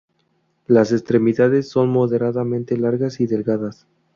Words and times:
Las 0.65 0.91
extremidades 0.91 1.69
son 1.69 1.89
moderadamente 1.89 2.75
largas 2.75 3.19
y 3.19 3.27
delgadas. 3.27 3.85